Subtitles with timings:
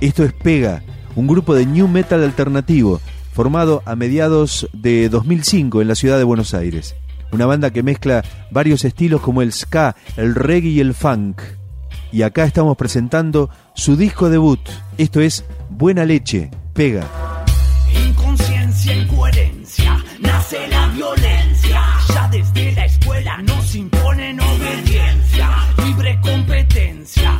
[0.00, 0.82] Esto es Pega,
[1.14, 3.02] un grupo de new metal alternativo
[3.34, 6.96] formado a mediados de 2005 en la ciudad de Buenos Aires.
[7.32, 11.42] Una banda que mezcla varios estilos como el ska, el reggae y el funk.
[12.12, 14.60] Y acá estamos presentando su disco debut.
[14.96, 17.06] Esto es Buena Leche, Pega.
[18.08, 21.82] Inconsciencia, incoherencia, nace la violencia.
[22.08, 25.50] Ya desde la escuela nos imponen obediencia,
[25.84, 27.38] libre competencia,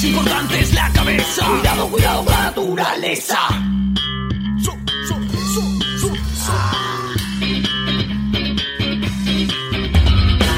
[0.00, 1.46] más importante es la cabeza.
[1.46, 3.38] Cuidado, cuidado con la naturaleza.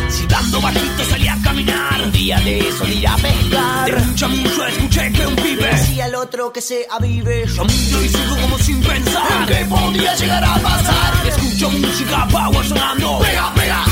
[0.09, 2.03] Si dando bajito salí a caminar.
[2.05, 3.91] Un día de eso de ir a pescar.
[3.91, 5.67] De mucha mucho escuché que un pibe.
[5.67, 7.45] Decía el otro que se avive.
[7.47, 9.47] Yo miro y sigo como sin pensar.
[9.49, 11.27] ¿Qué podría llegar a pasar?
[11.27, 13.19] Escucho música power sonando.
[13.19, 13.85] Pega, pega,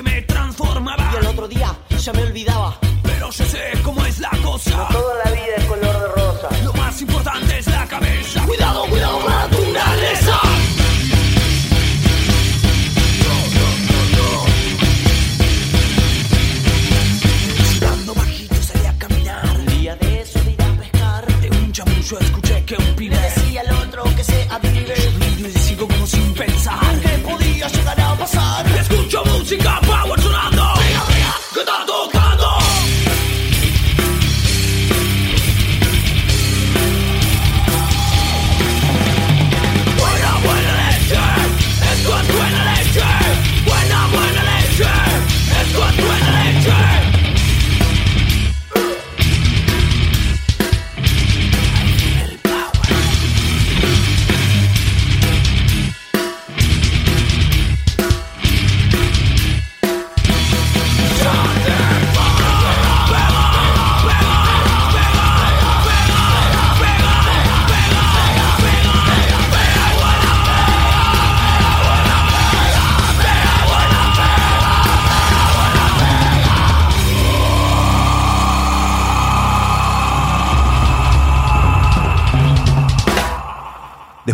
[0.00, 1.10] me transformaba.
[1.12, 2.78] Y al otro día ya me olvidaba.
[3.02, 4.01] Pero yo sé cómo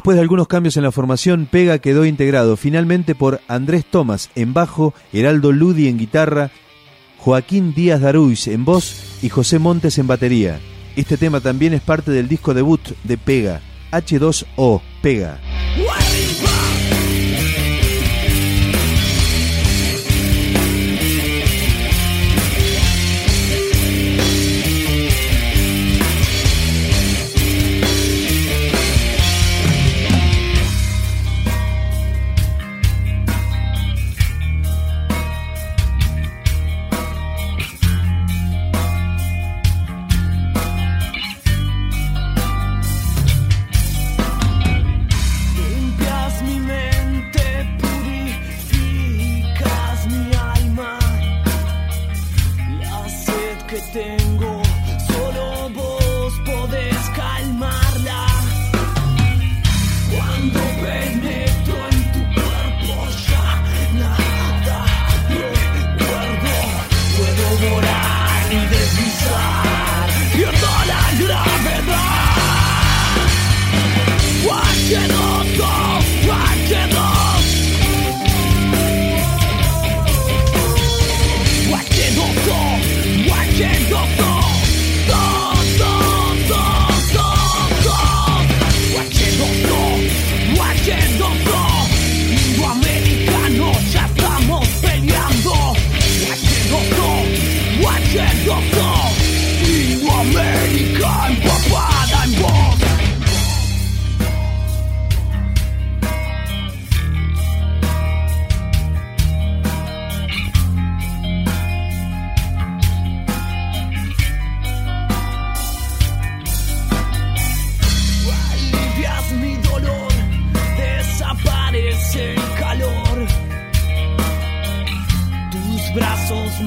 [0.08, 4.54] Después de algunos cambios en la formación, Pega quedó integrado finalmente por Andrés Tomás en
[4.54, 6.50] bajo, Heraldo Ludi en guitarra,
[7.18, 10.60] Joaquín Díaz Daruis en voz y José Montes en batería.
[10.96, 13.60] Este tema también es parte del disco debut de Pega,
[13.92, 15.40] H2O, Pega.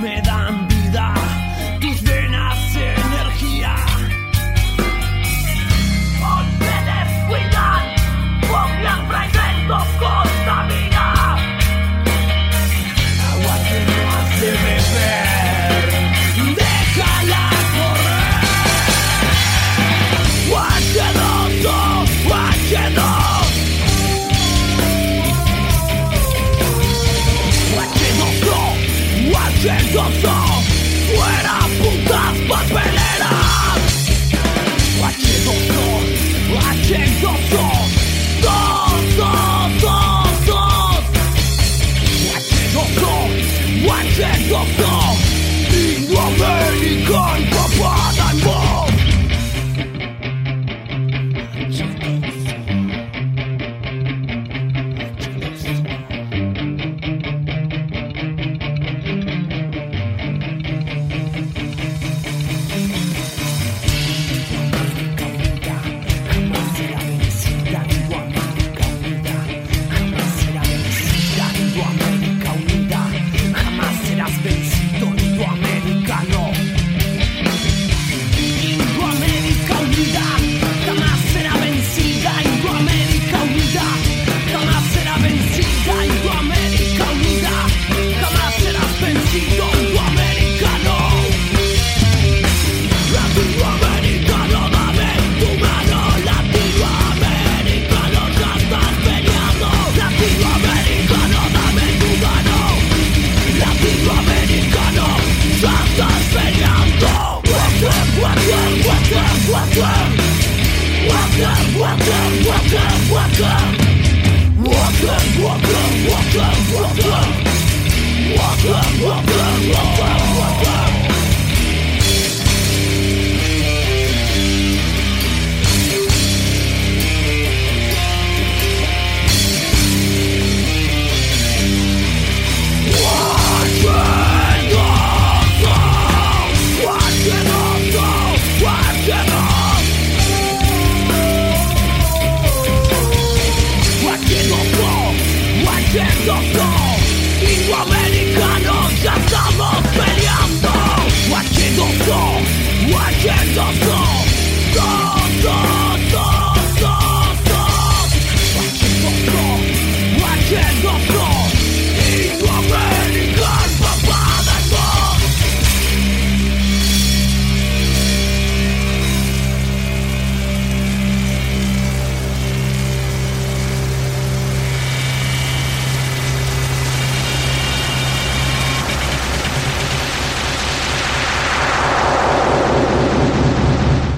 [0.01, 0.60] me dan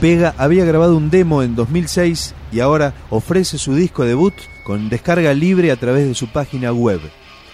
[0.03, 4.33] Pega había grabado un demo en 2006 y ahora ofrece su disco debut
[4.65, 6.99] con descarga libre a través de su página web.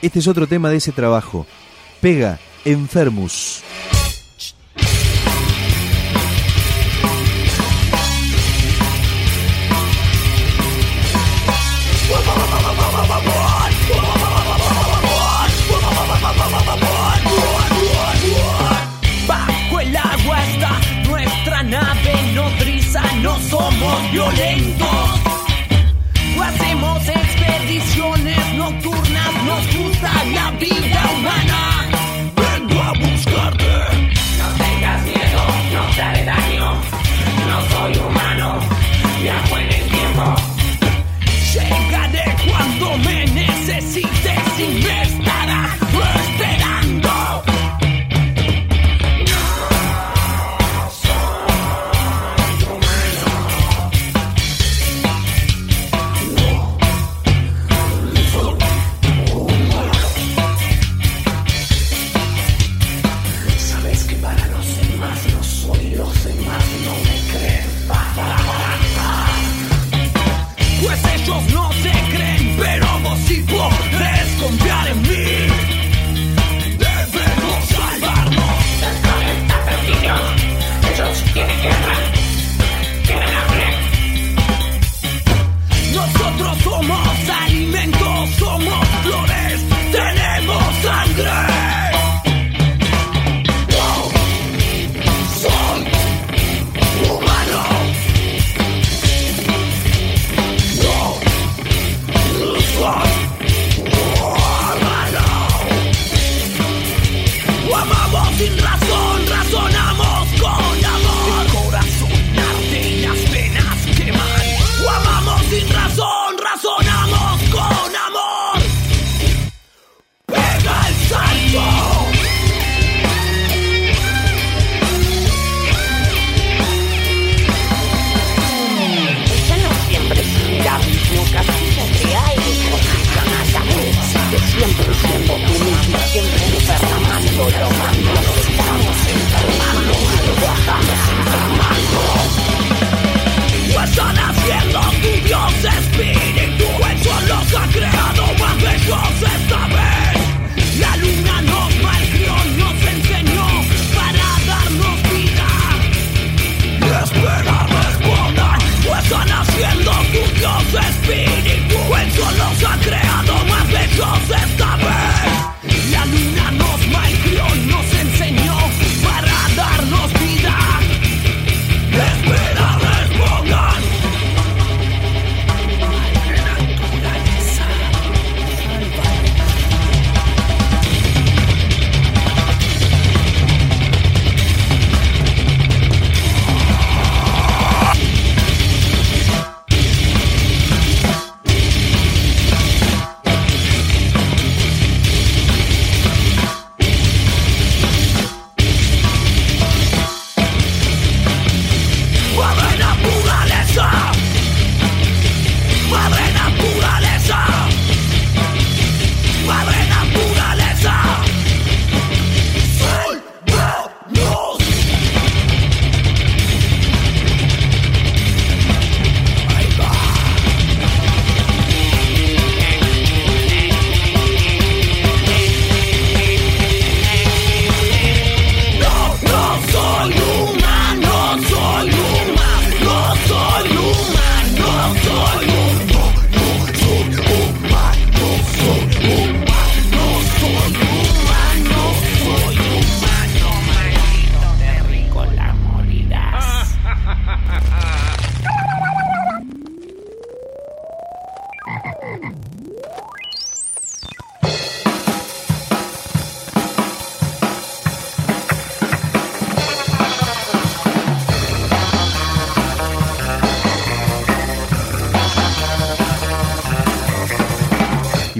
[0.01, 1.45] Este es otro tema de ese trabajo.
[2.01, 3.61] Pega, Enfermus.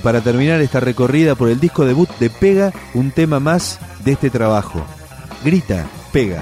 [0.10, 4.32] para terminar esta recorrida por el disco debut de Pega, un tema más de este
[4.32, 4.84] trabajo.
[5.44, 6.42] Grita, Pega.